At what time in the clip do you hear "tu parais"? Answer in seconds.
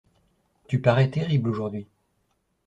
0.67-1.11